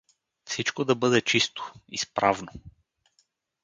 [0.45, 2.51] Всичко да бъде чисто, изправно.